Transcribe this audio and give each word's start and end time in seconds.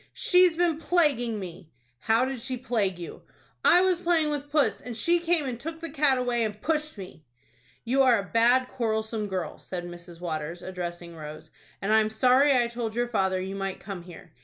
"She's 0.15 0.57
been 0.57 0.79
plaguing 0.79 1.39
me." 1.39 1.69
"How 1.99 2.25
did 2.25 2.41
she 2.41 2.57
plague 2.57 2.97
you?" 2.97 3.21
"I 3.63 3.81
was 3.81 3.99
playing 3.99 4.31
with 4.31 4.49
puss, 4.51 4.81
and 4.81 4.97
she 4.97 5.19
came 5.19 5.45
and 5.45 5.59
took 5.59 5.79
the 5.79 5.91
cat 5.91 6.17
away, 6.17 6.43
and 6.43 6.59
pushed 6.59 6.97
me." 6.97 7.23
"You 7.83 8.01
are 8.01 8.17
a 8.17 8.23
bad, 8.33 8.67
quarrelsome 8.69 9.27
girl," 9.27 9.59
said 9.59 9.85
Mrs. 9.85 10.19
Waters, 10.19 10.63
addressing 10.63 11.15
Rose, 11.15 11.51
"and 11.83 11.93
I'm 11.93 12.09
sorry 12.09 12.51
I 12.51 12.65
told 12.67 12.95
your 12.95 13.09
father 13.09 13.39
you 13.39 13.53
might 13.55 13.79
come 13.79 14.01
here. 14.01 14.31